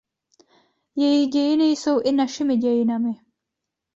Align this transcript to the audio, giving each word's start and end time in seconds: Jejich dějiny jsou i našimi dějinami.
Jejich 0.95 1.29
dějiny 1.29 1.65
jsou 1.71 2.01
i 2.01 2.11
našimi 2.11 2.57
dějinami. 2.57 3.11